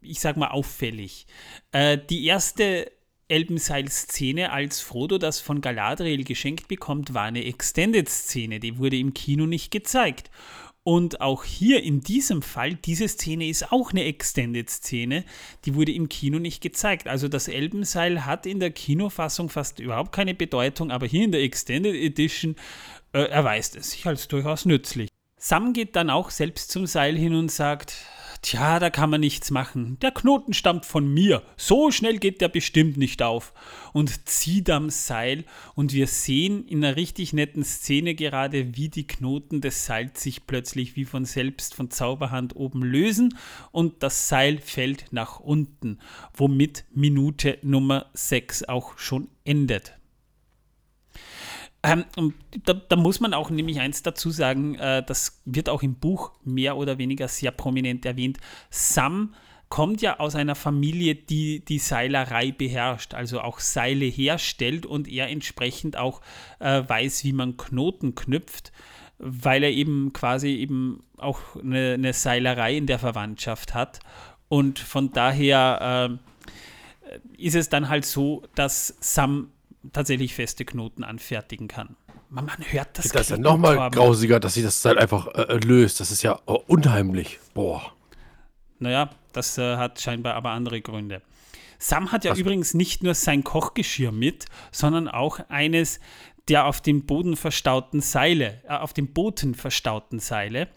ich 0.00 0.20
sag 0.20 0.36
mal 0.36 0.48
auffällig. 0.48 1.26
Äh, 1.72 1.98
die 1.98 2.24
erste 2.24 2.90
Elbenseil-Szene, 3.32 4.52
als 4.52 4.80
Frodo 4.80 5.18
das 5.18 5.40
von 5.40 5.60
Galadriel 5.60 6.22
geschenkt 6.22 6.68
bekommt, 6.68 7.14
war 7.14 7.24
eine 7.24 7.44
Extended-Szene, 7.44 8.60
die 8.60 8.78
wurde 8.78 8.98
im 8.98 9.14
Kino 9.14 9.46
nicht 9.46 9.70
gezeigt. 9.70 10.30
Und 10.84 11.20
auch 11.20 11.44
hier 11.44 11.82
in 11.82 12.00
diesem 12.00 12.42
Fall, 12.42 12.74
diese 12.74 13.08
Szene 13.08 13.48
ist 13.48 13.72
auch 13.72 13.92
eine 13.92 14.04
Extended-Szene, 14.04 15.24
die 15.64 15.74
wurde 15.74 15.92
im 15.92 16.08
Kino 16.08 16.38
nicht 16.38 16.60
gezeigt. 16.60 17.08
Also 17.08 17.28
das 17.28 17.48
Elbenseil 17.48 18.26
hat 18.26 18.46
in 18.46 18.60
der 18.60 18.72
Kinofassung 18.72 19.48
fast 19.48 19.78
überhaupt 19.78 20.12
keine 20.12 20.34
Bedeutung, 20.34 20.90
aber 20.90 21.06
hier 21.06 21.24
in 21.24 21.32
der 21.32 21.42
Extended 21.42 21.94
Edition 21.94 22.56
äh, 23.12 23.22
erweist 23.22 23.76
es 23.76 23.92
sich 23.92 24.06
als 24.06 24.28
durchaus 24.28 24.64
nützlich. 24.64 25.08
Sam 25.36 25.72
geht 25.72 25.96
dann 25.96 26.10
auch 26.10 26.30
selbst 26.30 26.70
zum 26.70 26.86
Seil 26.86 27.16
hin 27.16 27.34
und 27.34 27.50
sagt, 27.50 27.94
tja, 28.42 28.78
da 28.80 28.90
kann 28.90 29.10
man 29.10 29.20
nichts 29.20 29.50
machen. 29.50 29.98
Der 30.02 30.10
Knoten 30.10 30.52
stammt 30.52 30.84
von 30.84 31.12
mir. 31.12 31.42
So 31.56 31.90
schnell 31.90 32.18
geht 32.18 32.40
der 32.40 32.48
bestimmt 32.48 32.96
nicht 32.96 33.22
auf. 33.22 33.54
Und 33.92 34.28
zieht 34.28 34.68
am 34.68 34.90
Seil 34.90 35.44
und 35.74 35.92
wir 35.92 36.06
sehen 36.06 36.66
in 36.66 36.84
einer 36.84 36.96
richtig 36.96 37.32
netten 37.32 37.64
Szene 37.64 38.14
gerade, 38.14 38.76
wie 38.76 38.88
die 38.88 39.06
Knoten 39.06 39.60
des 39.60 39.86
Seils 39.86 40.22
sich 40.22 40.46
plötzlich 40.46 40.96
wie 40.96 41.04
von 41.04 41.24
selbst 41.24 41.74
von 41.74 41.90
Zauberhand 41.90 42.56
oben 42.56 42.82
lösen 42.82 43.38
und 43.70 44.02
das 44.02 44.28
Seil 44.28 44.58
fällt 44.58 45.06
nach 45.12 45.40
unten, 45.40 45.98
womit 46.34 46.84
Minute 46.92 47.58
Nummer 47.62 48.06
6 48.14 48.64
auch 48.64 48.98
schon 48.98 49.28
endet. 49.44 49.94
Ähm, 51.84 52.04
da, 52.64 52.74
da 52.74 52.96
muss 52.96 53.18
man 53.20 53.34
auch 53.34 53.50
nämlich 53.50 53.80
eins 53.80 54.02
dazu 54.02 54.30
sagen, 54.30 54.76
äh, 54.76 55.02
das 55.02 55.42
wird 55.44 55.68
auch 55.68 55.82
im 55.82 55.96
Buch 55.96 56.30
mehr 56.44 56.76
oder 56.76 56.98
weniger 56.98 57.26
sehr 57.26 57.50
prominent 57.50 58.06
erwähnt. 58.06 58.38
Sam 58.70 59.34
kommt 59.68 60.02
ja 60.02 60.20
aus 60.20 60.36
einer 60.36 60.54
Familie, 60.54 61.14
die 61.14 61.64
die 61.64 61.78
Seilerei 61.78 62.52
beherrscht, 62.52 63.14
also 63.14 63.40
auch 63.40 63.58
Seile 63.58 64.04
herstellt 64.04 64.86
und 64.86 65.08
er 65.08 65.28
entsprechend 65.28 65.96
auch 65.96 66.20
äh, 66.60 66.82
weiß, 66.86 67.24
wie 67.24 67.32
man 67.32 67.56
Knoten 67.56 68.14
knüpft, 68.14 68.70
weil 69.18 69.64
er 69.64 69.70
eben 69.70 70.12
quasi 70.12 70.50
eben 70.50 71.02
auch 71.16 71.56
eine, 71.56 71.94
eine 71.94 72.12
Seilerei 72.12 72.76
in 72.76 72.86
der 72.86 72.98
Verwandtschaft 72.98 73.74
hat. 73.74 74.00
Und 74.48 74.78
von 74.78 75.10
daher 75.10 76.20
äh, 77.08 77.18
ist 77.38 77.56
es 77.56 77.70
dann 77.70 77.88
halt 77.88 78.04
so, 78.04 78.42
dass 78.54 78.94
Sam 79.00 79.48
tatsächlich 79.92 80.34
feste 80.34 80.64
Knoten 80.64 81.04
anfertigen 81.04 81.68
kann. 81.68 81.96
Man, 82.28 82.46
man 82.46 82.58
hört 82.60 82.96
das. 82.98 83.08
Das 83.08 83.22
ist 83.22 83.30
ja 83.30 83.38
nochmal 83.38 83.90
grausiger, 83.90 84.40
dass 84.40 84.54
sich 84.54 84.62
das 84.62 84.80
Seil 84.80 84.98
einfach 84.98 85.26
äh, 85.34 85.56
löst. 85.58 86.00
Das 86.00 86.10
ist 86.10 86.22
ja 86.22 86.38
oh, 86.46 86.60
unheimlich. 86.66 87.38
Boah. 87.54 87.92
Naja, 88.78 89.10
das 89.32 89.58
äh, 89.58 89.76
hat 89.76 90.00
scheinbar 90.00 90.34
aber 90.34 90.50
andere 90.50 90.80
Gründe. 90.80 91.22
Sam 91.78 92.12
hat 92.12 92.24
ja 92.24 92.30
Was- 92.30 92.38
übrigens 92.38 92.74
nicht 92.74 93.02
nur 93.02 93.14
sein 93.14 93.44
Kochgeschirr 93.44 94.12
mit, 94.12 94.46
sondern 94.70 95.08
auch 95.08 95.40
eines 95.48 96.00
der 96.48 96.66
auf 96.66 96.80
dem 96.80 97.06
Boden 97.06 97.36
verstauten 97.36 98.00
Seile, 98.00 98.60
äh, 98.64 98.74
auf 98.74 98.92
dem 98.92 99.12
Booten 99.12 99.54
verstauten 99.54 100.18
Seile. 100.18 100.68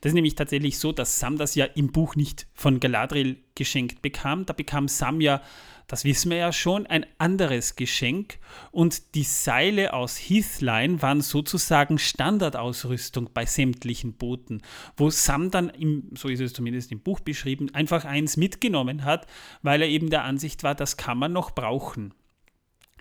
Das 0.00 0.10
ist 0.10 0.14
nämlich 0.14 0.34
tatsächlich 0.34 0.78
so, 0.78 0.92
dass 0.92 1.18
Sam 1.18 1.38
das 1.38 1.54
ja 1.54 1.64
im 1.64 1.92
Buch 1.92 2.16
nicht 2.16 2.46
von 2.54 2.80
Galadriel 2.80 3.38
geschenkt 3.54 4.02
bekam. 4.02 4.46
Da 4.46 4.52
bekam 4.52 4.88
Sam 4.88 5.20
ja, 5.20 5.42
das 5.86 6.04
wissen 6.04 6.30
wir 6.30 6.38
ja 6.38 6.52
schon, 6.52 6.86
ein 6.86 7.06
anderes 7.18 7.76
Geschenk. 7.76 8.38
Und 8.70 9.14
die 9.14 9.24
Seile 9.24 9.92
aus 9.92 10.16
Heathline 10.16 11.02
waren 11.02 11.20
sozusagen 11.20 11.98
Standardausrüstung 11.98 13.30
bei 13.32 13.46
sämtlichen 13.46 14.14
Booten, 14.14 14.62
wo 14.96 15.10
Sam 15.10 15.50
dann, 15.50 15.68
im, 15.68 16.10
so 16.16 16.28
ist 16.28 16.40
es 16.40 16.52
zumindest 16.52 16.92
im 16.92 17.00
Buch 17.00 17.20
beschrieben, 17.20 17.74
einfach 17.74 18.04
eins 18.04 18.36
mitgenommen 18.36 19.04
hat, 19.04 19.26
weil 19.62 19.82
er 19.82 19.88
eben 19.88 20.10
der 20.10 20.24
Ansicht 20.24 20.62
war, 20.62 20.74
das 20.74 20.96
kann 20.96 21.18
man 21.18 21.32
noch 21.32 21.50
brauchen. 21.52 22.14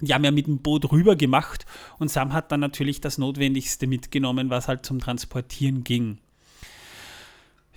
Die 0.08 0.14
haben 0.14 0.24
ja 0.24 0.32
mit 0.32 0.48
dem 0.48 0.60
Boot 0.60 0.92
rüber 0.92 1.16
gemacht 1.16 1.66
und 2.00 2.10
Sam 2.10 2.34
hat 2.34 2.52
dann 2.52 2.60
natürlich 2.60 3.02
das 3.02 3.18
Notwendigste 3.18 3.88
mitgenommen, 3.88 4.50
was 4.50 4.68
halt 4.68 4.86
zum 4.86 5.00
Transportieren 5.00 5.84
ging. 5.84 6.18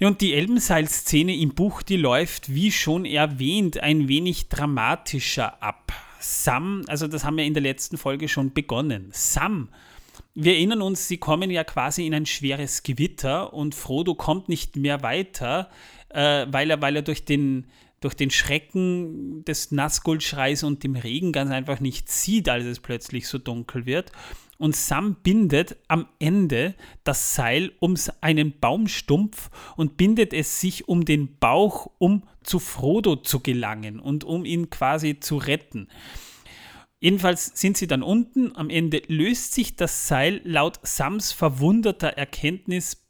und 0.00 0.21
die 0.21 0.35
Elbenseil-Szene 0.35 1.37
im 1.37 1.54
Buch, 1.54 1.83
die 1.83 1.97
läuft, 1.97 2.54
wie 2.54 2.73
schon 2.73 3.04
erwähnt, 3.04 3.78
ein 3.78 4.09
wenig 4.09 4.49
dramatischer 4.49 5.62
ab. 5.62 5.93
Sam, 6.21 6.85
also 6.88 7.07
das 7.07 7.25
haben 7.25 7.37
wir 7.37 7.45
in 7.45 7.54
der 7.54 7.62
letzten 7.62 7.99
Folge 7.99 8.28
schon 8.28 8.52
begonnen. 8.52 9.09
Sam, 9.12 9.69
wir 10.35 10.54
erinnern 10.54 10.83
uns, 10.83 11.07
sie 11.07 11.19
kommen 11.19 11.50
ja 11.50 11.64
quasi 11.64 12.07
in 12.07 12.14
ein 12.14 12.26
schweres 12.26 12.83
Gewitter 12.83 13.52
und 13.52 13.75
Frodo 13.75 14.14
kommt 14.14 14.49
nicht 14.49 14.76
mehr 14.76 15.02
weiter, 15.02 15.71
äh, 16.09 16.47
weil, 16.50 16.71
er, 16.71 16.81
weil 16.81 16.97
er 16.97 17.02
durch 17.02 17.25
den, 17.25 17.66
durch 18.05 18.15
den 18.15 18.31
Schrecken 18.31 19.45
des 19.47 19.73
Nazgul-Schreis 19.73 20.63
und 20.63 20.85
dem 20.85 20.95
Regen 20.95 21.33
ganz 21.33 21.51
einfach 21.51 21.81
nicht 21.81 22.11
sieht, 22.11 22.49
als 22.51 22.67
es 22.67 22.81
plötzlich 22.81 23.27
so 23.27 23.39
dunkel 23.39 23.87
wird. 23.87 24.13
Und 24.59 24.77
Sam 24.77 25.17
bindet 25.23 25.77
am 25.89 26.07
Ende 26.19 26.75
das 27.03 27.35
Seil 27.35 27.73
um 27.81 27.95
einen 28.21 28.59
Baumstumpf 28.61 29.51
und 29.77 29.97
bindet 29.97 30.33
es 30.33 30.61
sich 30.61 30.87
um 30.87 31.05
den 31.05 31.39
Bauch, 31.39 31.91
um 31.99 32.25
zu 32.43 32.59
Frodo 32.59 33.17
zu 33.17 33.41
gelangen 33.41 33.99
und 33.99 34.23
um 34.23 34.45
ihn 34.45 34.69
quasi 34.71 35.19
zu 35.19 35.39
retten. 35.39 35.89
Jedenfalls 37.01 37.53
sind 37.55 37.77
sie 37.77 37.87
dann 37.87 38.03
unten. 38.03 38.55
Am 38.55 38.71
Ende 38.71 39.03
löst 39.09 39.55
sich 39.55 39.77
das 39.77 40.09
Seil 40.09 40.41
laut 40.45 40.79
Sams 40.83 41.33
verwunderter 41.33 42.09
Erkenntnis 42.09 43.03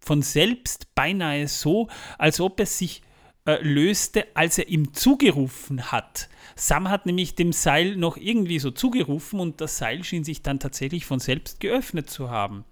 von 0.00 0.22
selbst 0.22 0.94
beinahe 0.94 1.48
so, 1.48 1.88
als 2.18 2.40
ob 2.40 2.60
es 2.60 2.78
sich 2.78 3.02
äh, 3.48 3.62
löste, 3.62 4.26
als 4.34 4.58
er 4.58 4.68
ihm 4.68 4.92
zugerufen 4.92 5.90
hat. 5.90 6.28
Sam 6.54 6.90
hat 6.90 7.06
nämlich 7.06 7.34
dem 7.34 7.52
Seil 7.52 7.96
noch 7.96 8.18
irgendwie 8.18 8.58
so 8.58 8.70
zugerufen 8.70 9.40
und 9.40 9.62
das 9.62 9.78
Seil 9.78 10.04
schien 10.04 10.22
sich 10.22 10.42
dann 10.42 10.60
tatsächlich 10.60 11.06
von 11.06 11.18
selbst 11.18 11.58
geöffnet 11.58 12.10
zu 12.10 12.28
haben. 12.28 12.66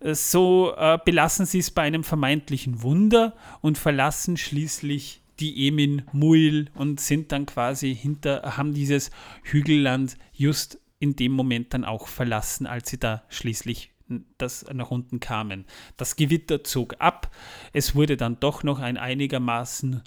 Äh, 0.00 0.16
so 0.16 0.74
äh, 0.76 0.98
belassen 1.04 1.46
sie 1.46 1.60
es 1.60 1.70
bei 1.70 1.82
einem 1.82 2.02
vermeintlichen 2.02 2.82
Wunder 2.82 3.36
und 3.60 3.78
verlassen 3.78 4.36
schließlich 4.36 5.20
die 5.38 5.68
Emin 5.68 6.02
Muil 6.10 6.70
und 6.74 6.98
sind 6.98 7.30
dann 7.30 7.46
quasi 7.46 7.94
hinter, 7.94 8.56
haben 8.56 8.74
dieses 8.74 9.12
Hügelland 9.44 10.16
just 10.32 10.80
in 10.98 11.14
dem 11.14 11.30
Moment 11.30 11.72
dann 11.72 11.84
auch 11.84 12.08
verlassen, 12.08 12.66
als 12.66 12.90
sie 12.90 12.98
da 12.98 13.22
schließlich 13.28 13.92
das 14.38 14.64
nach 14.72 14.90
unten 14.90 15.20
kamen. 15.20 15.64
Das 15.96 16.16
Gewitter 16.16 16.64
zog 16.64 16.96
ab, 17.00 17.34
es 17.72 17.94
wurde 17.94 18.16
dann 18.16 18.40
doch 18.40 18.62
noch 18.62 18.78
ein 18.78 18.96
einigermaßen 18.96 20.02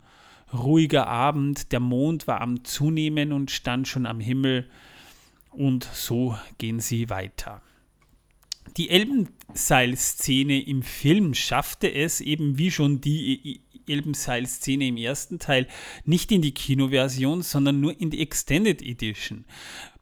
ruhiger 0.54 1.08
Abend, 1.08 1.72
der 1.72 1.80
Mond 1.80 2.28
war 2.28 2.42
am 2.42 2.64
Zunehmen 2.64 3.32
und 3.32 3.52
stand 3.52 3.88
schon 3.88 4.06
am 4.06 4.20
Himmel 4.20 4.70
und 5.50 5.84
so 5.84 6.38
gehen 6.58 6.80
sie 6.80 7.10
weiter. 7.10 7.62
Die 8.78 8.90
Elbenseil-Szene 8.90 10.62
im 10.62 10.84
Film 10.84 11.34
schaffte 11.34 11.92
es 11.92 12.22
eben 12.22 12.58
wie 12.58 12.72
schon 12.72 13.02
die 13.02 13.62
Elbenseil-Szene 13.88 14.88
im 14.88 14.98
ersten 14.98 15.40
Teil 15.40 15.68
nicht 16.06 16.32
in 16.32 16.42
die 16.42 16.54
Kinoversion, 16.54 17.42
sondern 17.42 17.80
nur 17.80 18.00
in 18.00 18.10
die 18.10 18.22
Extended 18.22 18.82
Edition. 18.82 19.46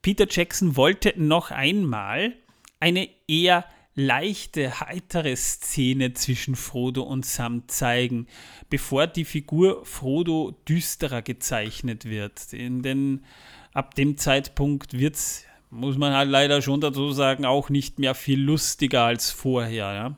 Peter 0.02 0.28
Jackson 0.30 0.76
wollte 0.76 1.14
noch 1.18 1.52
einmal 1.52 2.36
eine 2.80 3.10
eher 3.28 3.66
leichte, 4.00 4.80
heitere 4.80 5.36
Szene 5.36 6.14
zwischen 6.14 6.56
Frodo 6.56 7.04
und 7.04 7.26
Sam 7.26 7.68
zeigen, 7.68 8.28
bevor 8.70 9.08
die 9.08 9.26
Figur 9.26 9.86
Frodo 9.86 10.56
düsterer 10.68 11.22
gezeichnet 11.22 12.06
wird. 12.06 12.52
Denn 12.54 13.26
ab 13.74 13.96
dem 13.96 14.18
Zeitpunkt 14.18 14.94
wird 14.94 15.16
es, 15.16 15.46
muss 15.70 15.98
man 15.98 16.14
halt 16.14 16.30
leider 16.30 16.62
schon 16.62 16.82
dazu 16.82 17.12
sagen, 17.12 17.46
auch 17.46 17.70
nicht 17.70 18.00
mehr 18.00 18.16
viel 18.16 18.40
lustiger 18.40 19.04
als 19.04 19.32
vorher. 19.32 19.94
Ja? 19.94 20.18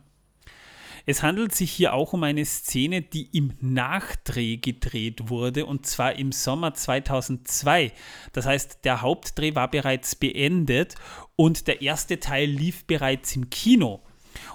Es 1.05 1.23
handelt 1.23 1.53
sich 1.55 1.71
hier 1.71 1.93
auch 1.93 2.13
um 2.13 2.23
eine 2.23 2.45
Szene, 2.45 3.01
die 3.01 3.35
im 3.35 3.53
Nachdreh 3.59 4.57
gedreht 4.57 5.29
wurde 5.29 5.65
und 5.65 5.85
zwar 5.85 6.17
im 6.17 6.31
Sommer 6.31 6.73
2002. 6.73 7.91
Das 8.33 8.45
heißt, 8.45 8.79
der 8.83 9.01
Hauptdreh 9.01 9.55
war 9.55 9.69
bereits 9.69 10.15
beendet 10.15 10.95
und 11.35 11.67
der 11.67 11.81
erste 11.81 12.19
Teil 12.19 12.49
lief 12.49 12.85
bereits 12.85 13.35
im 13.35 13.49
Kino. 13.49 14.01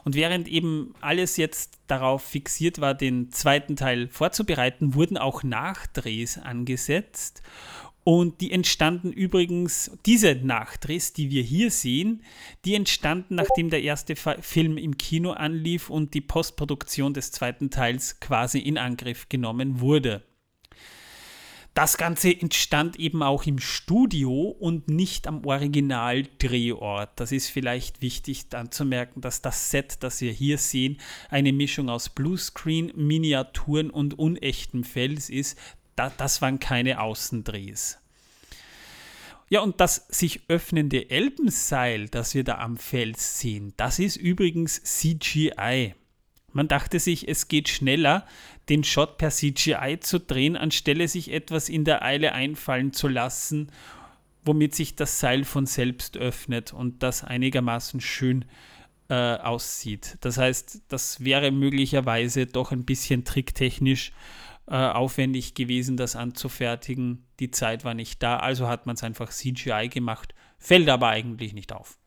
Und 0.04 0.14
während 0.14 0.48
eben 0.48 0.94
alles 1.00 1.36
jetzt 1.36 1.78
darauf 1.86 2.22
fixiert 2.22 2.80
war, 2.80 2.94
den 2.94 3.30
zweiten 3.32 3.76
Teil 3.76 4.08
vorzubereiten, 4.08 4.94
wurden 4.94 5.18
auch 5.18 5.42
Nachdrehs 5.42 6.38
angesetzt. 6.38 7.42
Und 8.08 8.40
die 8.40 8.52
entstanden 8.52 9.12
übrigens, 9.12 9.90
diese 10.06 10.36
Nachdrehs, 10.36 11.12
die 11.12 11.28
wir 11.32 11.42
hier 11.42 11.72
sehen, 11.72 12.22
die 12.64 12.76
entstanden, 12.76 13.34
nachdem 13.34 13.68
der 13.68 13.82
erste 13.82 14.14
Film 14.14 14.78
im 14.78 14.96
Kino 14.96 15.32
anlief 15.32 15.90
und 15.90 16.14
die 16.14 16.20
Postproduktion 16.20 17.14
des 17.14 17.32
zweiten 17.32 17.68
Teils 17.68 18.20
quasi 18.20 18.60
in 18.60 18.78
Angriff 18.78 19.28
genommen 19.28 19.80
wurde. 19.80 20.22
Das 21.74 21.96
Ganze 21.96 22.30
entstand 22.30 22.96
eben 22.96 23.24
auch 23.24 23.44
im 23.44 23.58
Studio 23.58 24.50
und 24.56 24.88
nicht 24.88 25.26
am 25.26 25.44
Originaldrehort. 25.44 27.10
Das 27.16 27.32
ist 27.32 27.48
vielleicht 27.48 28.02
wichtig 28.02 28.46
anzumerken, 28.52 29.20
dass 29.20 29.42
das 29.42 29.72
Set, 29.72 30.04
das 30.04 30.20
wir 30.20 30.30
hier 30.30 30.58
sehen, 30.58 30.98
eine 31.28 31.52
Mischung 31.52 31.90
aus 31.90 32.08
Bluescreen, 32.08 32.92
Miniaturen 32.94 33.90
und 33.90 34.16
unechtem 34.16 34.84
Fels 34.84 35.28
ist, 35.28 35.58
da, 35.96 36.12
das 36.16 36.42
waren 36.42 36.60
keine 36.60 37.00
Außendrehs. 37.00 37.98
Ja, 39.48 39.60
und 39.60 39.80
das 39.80 40.06
sich 40.08 40.40
öffnende 40.48 41.08
Elbenseil, 41.10 42.08
das 42.08 42.34
wir 42.34 42.42
da 42.42 42.58
am 42.58 42.76
Fels 42.76 43.38
sehen, 43.38 43.72
das 43.76 43.98
ist 43.98 44.16
übrigens 44.16 44.82
CGI. 44.82 45.94
Man 46.52 46.68
dachte 46.68 46.98
sich, 46.98 47.28
es 47.28 47.48
geht 47.48 47.68
schneller, 47.68 48.26
den 48.68 48.82
Shot 48.82 49.18
per 49.18 49.30
CGI 49.30 49.98
zu 50.00 50.18
drehen, 50.18 50.56
anstelle 50.56 51.06
sich 51.06 51.30
etwas 51.30 51.68
in 51.68 51.84
der 51.84 52.02
Eile 52.02 52.32
einfallen 52.32 52.92
zu 52.92 53.08
lassen, 53.08 53.70
womit 54.44 54.74
sich 54.74 54.96
das 54.96 55.20
Seil 55.20 55.44
von 55.44 55.66
selbst 55.66 56.16
öffnet 56.16 56.72
und 56.72 57.02
das 57.02 57.22
einigermaßen 57.22 58.00
schön 58.00 58.44
äh, 59.08 59.14
aussieht. 59.14 60.16
Das 60.20 60.38
heißt, 60.38 60.82
das 60.88 61.22
wäre 61.22 61.52
möglicherweise 61.52 62.46
doch 62.46 62.72
ein 62.72 62.84
bisschen 62.84 63.24
tricktechnisch 63.24 64.12
äh, 64.68 64.74
aufwendig 64.74 65.54
gewesen, 65.54 65.96
das 65.96 66.16
anzufertigen. 66.16 67.24
Die 67.40 67.50
Zeit 67.50 67.84
war 67.84 67.94
nicht 67.94 68.22
da, 68.22 68.38
also 68.38 68.68
hat 68.68 68.86
man 68.86 68.96
es 68.96 69.02
einfach 69.02 69.30
CGI 69.30 69.88
gemacht, 69.88 70.34
fällt 70.58 70.88
aber 70.88 71.08
eigentlich 71.08 71.52
nicht 71.54 71.72
auf. 71.72 71.98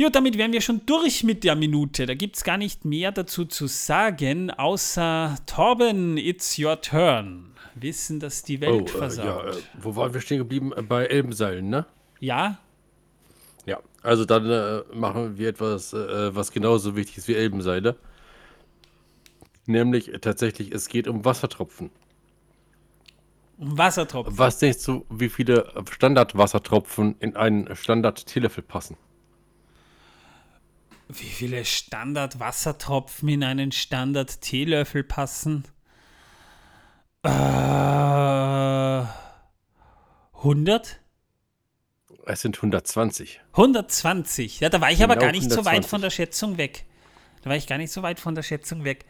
Ja, 0.00 0.08
damit 0.08 0.38
wären 0.38 0.54
wir 0.54 0.62
schon 0.62 0.86
durch 0.86 1.24
mit 1.24 1.44
der 1.44 1.54
Minute. 1.56 2.06
Da 2.06 2.14
gibt 2.14 2.36
es 2.36 2.42
gar 2.42 2.56
nicht 2.56 2.86
mehr 2.86 3.12
dazu 3.12 3.44
zu 3.44 3.66
sagen, 3.66 4.50
außer 4.50 5.36
Torben, 5.44 6.16
it's 6.16 6.58
your 6.58 6.80
turn. 6.80 7.52
Wissen, 7.74 8.18
dass 8.18 8.42
die 8.42 8.62
Welt 8.62 8.90
oh, 8.94 8.98
versaut. 8.98 9.44
Äh, 9.44 9.50
ja, 9.50 9.58
äh, 9.58 9.62
wo 9.78 9.94
waren 9.96 10.14
wir 10.14 10.22
stehen 10.22 10.38
geblieben? 10.38 10.72
Äh, 10.74 10.80
bei 10.80 11.04
Elbenseilen, 11.04 11.68
ne? 11.68 11.84
Ja. 12.18 12.58
Ja, 13.66 13.78
also 14.02 14.24
dann 14.24 14.48
äh, 14.48 14.80
machen 14.94 15.36
wir 15.36 15.50
etwas, 15.50 15.92
äh, 15.92 16.34
was 16.34 16.50
genauso 16.50 16.96
wichtig 16.96 17.18
ist 17.18 17.28
wie 17.28 17.34
Elbenseile. 17.34 17.96
Nämlich 19.70 20.10
tatsächlich, 20.20 20.72
es 20.72 20.88
geht 20.88 21.06
um 21.06 21.24
Wassertropfen. 21.24 21.90
Um 23.56 23.78
Wassertropfen? 23.78 24.36
Was 24.36 24.58
denkst 24.58 24.84
du, 24.84 25.06
wie 25.10 25.28
viele 25.28 25.72
Standardwassertropfen 25.88 27.14
in 27.20 27.36
einen 27.36 27.74
Standard-Teelöffel 27.76 28.64
passen? 28.64 28.96
Wie 31.08 31.28
viele 31.28 31.64
Standardwassertropfen 31.64 33.28
in 33.28 33.44
einen 33.44 33.70
Standard-Teelöffel 33.70 35.04
passen? 35.04 35.64
Äh, 37.22 37.28
100? 40.38 41.00
Es 42.26 42.40
sind 42.40 42.56
120. 42.56 43.40
120. 43.52 44.60
Ja, 44.60 44.68
da 44.68 44.80
war 44.80 44.90
ich 44.90 44.98
genau 44.98 45.12
aber 45.12 45.20
gar 45.20 45.32
nicht 45.32 45.42
120. 45.42 45.64
so 45.64 45.64
weit 45.64 45.84
von 45.86 46.00
der 46.00 46.10
Schätzung 46.10 46.56
weg. 46.56 46.86
Da 47.42 47.50
war 47.50 47.56
ich 47.56 47.66
gar 47.66 47.78
nicht 47.78 47.92
so 47.92 48.02
weit 48.02 48.18
von 48.20 48.34
der 48.34 48.42
Schätzung 48.42 48.84
weg. 48.84 49.04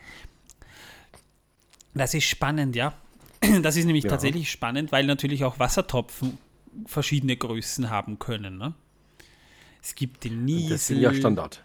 Das 1.94 2.14
ist 2.14 2.25
spannend, 2.25 2.76
ja. 2.76 2.94
Das 3.62 3.76
ist 3.76 3.85
nämlich 3.87 4.04
ja. 4.04 4.11
tatsächlich 4.11 4.50
spannend, 4.50 4.92
weil 4.92 5.06
natürlich 5.06 5.44
auch 5.44 5.59
Wassertropfen 5.59 6.38
verschiedene 6.87 7.37
Größen 7.37 7.90
haben 7.90 8.18
können. 8.18 8.59
Ne? 8.59 8.75
Es 9.82 9.94
gibt 9.94 10.25
den 10.25 10.44
Niesel. 10.44 10.70
Das 10.70 10.90
ist 10.90 10.99
ja 10.99 11.12
Standard. 11.14 11.64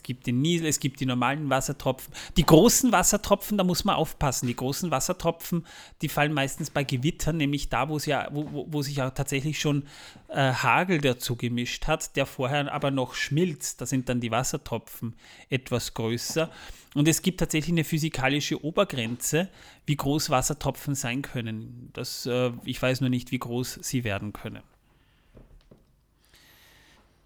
Es 0.00 0.04
gibt 0.04 0.26
den 0.26 0.40
Niesel, 0.40 0.66
es 0.66 0.80
gibt 0.80 1.00
die 1.00 1.04
normalen 1.04 1.50
Wassertropfen. 1.50 2.14
Die 2.38 2.46
großen 2.46 2.90
Wassertropfen, 2.90 3.58
da 3.58 3.64
muss 3.64 3.84
man 3.84 3.96
aufpassen. 3.96 4.46
Die 4.46 4.56
großen 4.56 4.90
Wassertropfen, 4.90 5.66
die 6.00 6.08
fallen 6.08 6.32
meistens 6.32 6.70
bei 6.70 6.84
Gewittern, 6.84 7.36
nämlich 7.36 7.68
da, 7.68 7.90
wo, 7.90 7.98
ja, 7.98 8.28
wo, 8.32 8.66
wo 8.70 8.80
sich 8.80 8.96
ja 8.96 9.10
tatsächlich 9.10 9.60
schon 9.60 9.84
äh, 10.28 10.54
Hagel 10.54 11.02
dazu 11.02 11.36
gemischt 11.36 11.86
hat, 11.86 12.16
der 12.16 12.24
vorher 12.24 12.72
aber 12.72 12.90
noch 12.90 13.12
schmilzt. 13.12 13.82
Da 13.82 13.84
sind 13.84 14.08
dann 14.08 14.20
die 14.20 14.30
Wassertropfen 14.30 15.16
etwas 15.50 15.92
größer. 15.92 16.50
Und 16.94 17.06
es 17.06 17.20
gibt 17.20 17.40
tatsächlich 17.40 17.74
eine 17.74 17.84
physikalische 17.84 18.64
Obergrenze, 18.64 19.50
wie 19.84 19.96
groß 19.96 20.30
Wassertropfen 20.30 20.94
sein 20.94 21.20
können. 21.20 21.90
Das, 21.92 22.24
äh, 22.24 22.52
ich 22.64 22.80
weiß 22.80 23.02
nur 23.02 23.10
nicht, 23.10 23.32
wie 23.32 23.38
groß 23.38 23.80
sie 23.82 24.02
werden 24.04 24.32
können. 24.32 24.62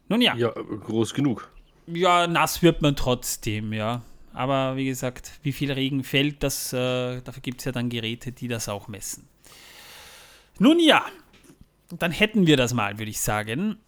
Nun 0.09 0.21
ja. 0.21 0.35
Ja, 0.35 0.51
groß 0.51 1.15
genug. 1.15 1.54
Ja, 1.87 2.27
nass 2.27 2.63
wird 2.63 2.83
man 2.83 2.97
trotzdem, 2.97 3.73
ja. 3.73 4.03
Aber 4.33 4.77
wie 4.77 4.87
gesagt, 4.87 5.33
wie 5.43 5.53
viel 5.53 5.71
Regen 5.71 6.03
fällt, 6.03 6.43
das, 6.43 6.73
äh, 6.73 7.21
dafür 7.21 7.43
gibt 7.43 7.61
es 7.61 7.67
ja 7.67 7.73
dann 7.73 7.89
Geräte, 7.89 8.33
die 8.33 8.49
das 8.49 8.69
auch 8.69 8.89
messen. 8.89 9.29
Nun 10.59 10.81
ja, 10.81 11.05
dann 11.91 12.11
hätten 12.11 12.47
wir 12.47 12.57
das 12.57 12.75
mal, 12.75 12.99
würde 12.99 13.11
ich 13.11 13.21
sagen. 13.21 13.79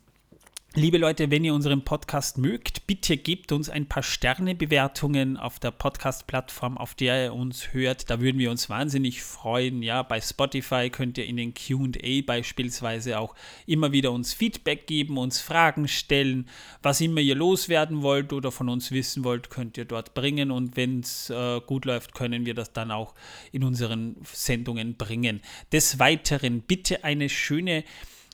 Liebe 0.79 0.99
Leute, 0.99 1.31
wenn 1.31 1.43
ihr 1.43 1.55
unseren 1.55 1.85
Podcast 1.85 2.37
mögt, 2.37 2.87
bitte 2.87 3.17
gebt 3.17 3.51
uns 3.51 3.71
ein 3.71 3.87
paar 3.87 4.03
Sternebewertungen 4.03 5.39
auf 5.39 5.59
der 5.59 5.71
Podcast-Plattform, 5.71 6.77
auf 6.77 6.95
der 6.95 7.25
ihr 7.25 7.33
uns 7.33 7.73
hört. 7.73 8.11
Da 8.11 8.21
würden 8.21 8.39
wir 8.39 8.51
uns 8.51 8.69
wahnsinnig 8.69 9.23
freuen. 9.23 9.83
Ja, 9.83 10.03
bei 10.03 10.21
Spotify 10.21 10.91
könnt 10.91 11.17
ihr 11.17 11.25
in 11.25 11.39
den 11.39 11.55
QA 11.55 12.21
beispielsweise 12.27 13.19
auch 13.19 13.35
immer 13.65 13.93
wieder 13.93 14.13
uns 14.13 14.35
Feedback 14.35 14.87
geben, 14.87 15.17
uns 15.17 15.41
Fragen 15.41 15.89
stellen. 15.89 16.47
Was 16.83 17.01
immer 17.01 17.23
ihr 17.23 17.37
loswerden 17.37 18.03
wollt 18.03 18.35
oder 18.35 18.53
von 18.53 18.69
uns 18.69 18.93
wissen 18.93 19.25
wollt, 19.25 19.49
könnt 19.49 19.79
ihr 19.79 19.87
dort 19.87 20.13
bringen. 20.13 20.51
Und 20.51 20.77
wenn 20.77 21.01
es 21.01 21.31
äh, 21.31 21.59
gut 21.65 21.87
läuft, 21.87 22.13
können 22.13 22.45
wir 22.45 22.53
das 22.53 22.75
dann 22.75 22.91
auch 22.91 23.15
in 23.51 23.65
unseren 23.65 24.17
Sendungen 24.31 24.99
bringen. 24.99 25.41
Des 25.73 25.99
Weiteren 25.99 26.61
bitte 26.61 27.03
eine 27.03 27.31
schöne. 27.31 27.83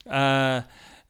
Äh, 0.07 0.63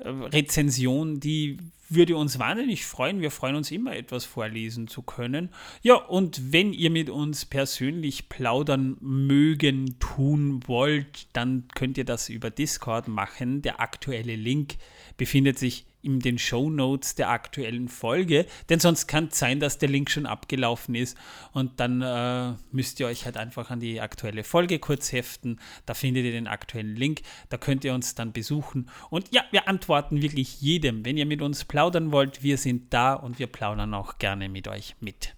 Rezension, 0.04 1.20
die 1.20 1.58
würde 1.94 2.16
uns 2.16 2.38
wahnsinnig 2.38 2.86
freuen. 2.86 3.20
Wir 3.20 3.30
freuen 3.30 3.56
uns 3.56 3.70
immer, 3.70 3.94
etwas 3.94 4.24
vorlesen 4.24 4.88
zu 4.88 5.02
können. 5.02 5.50
Ja, 5.82 5.94
und 5.94 6.52
wenn 6.52 6.72
ihr 6.72 6.90
mit 6.90 7.10
uns 7.10 7.44
persönlich 7.44 8.28
plaudern 8.28 8.96
mögen, 9.00 9.98
tun 9.98 10.60
wollt, 10.66 11.26
dann 11.34 11.68
könnt 11.74 11.98
ihr 11.98 12.04
das 12.04 12.28
über 12.28 12.50
Discord 12.50 13.08
machen. 13.08 13.62
Der 13.62 13.80
aktuelle 13.80 14.36
Link 14.36 14.76
befindet 15.16 15.58
sich 15.58 15.84
in 16.02 16.20
den 16.20 16.38
Show 16.38 16.70
Notes 16.70 17.14
der 17.14 17.30
aktuellen 17.30 17.88
Folge, 17.88 18.46
denn 18.68 18.80
sonst 18.80 19.06
kann 19.06 19.28
es 19.28 19.38
sein, 19.38 19.60
dass 19.60 19.78
der 19.78 19.88
Link 19.88 20.10
schon 20.10 20.26
abgelaufen 20.26 20.94
ist 20.94 21.16
und 21.52 21.80
dann 21.80 22.02
äh, 22.02 22.54
müsst 22.72 23.00
ihr 23.00 23.06
euch 23.06 23.24
halt 23.24 23.36
einfach 23.36 23.70
an 23.70 23.80
die 23.80 24.00
aktuelle 24.00 24.44
Folge 24.44 24.78
kurz 24.78 25.12
heften. 25.12 25.60
Da 25.86 25.94
findet 25.94 26.24
ihr 26.24 26.32
den 26.32 26.48
aktuellen 26.48 26.96
Link, 26.96 27.22
da 27.48 27.56
könnt 27.56 27.84
ihr 27.84 27.94
uns 27.94 28.14
dann 28.14 28.32
besuchen 28.32 28.90
und 29.10 29.32
ja, 29.32 29.42
wir 29.50 29.68
antworten 29.68 30.22
wirklich 30.22 30.60
jedem. 30.60 31.04
Wenn 31.04 31.16
ihr 31.16 31.26
mit 31.26 31.42
uns 31.42 31.64
plaudern 31.64 32.12
wollt, 32.12 32.42
wir 32.42 32.58
sind 32.58 32.92
da 32.92 33.14
und 33.14 33.38
wir 33.38 33.46
plaudern 33.46 33.94
auch 33.94 34.18
gerne 34.18 34.48
mit 34.48 34.68
euch 34.68 34.96
mit. 35.00 35.34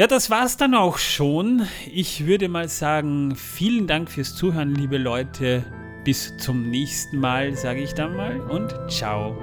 Ja, 0.00 0.06
das 0.06 0.30
war's 0.30 0.56
dann 0.56 0.74
auch 0.74 0.96
schon. 0.96 1.66
Ich 1.92 2.24
würde 2.24 2.48
mal 2.48 2.70
sagen, 2.70 3.36
vielen 3.36 3.86
Dank 3.86 4.10
fürs 4.10 4.34
Zuhören, 4.34 4.74
liebe 4.74 4.96
Leute. 4.96 5.62
Bis 6.04 6.36
zum 6.38 6.70
nächsten 6.70 7.18
Mal, 7.18 7.54
sage 7.54 7.80
ich 7.80 7.94
dann 7.94 8.16
mal, 8.16 8.40
und 8.40 8.74
ciao. 8.90 9.36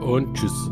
Und 0.00 0.34
tschüss. 0.34 0.70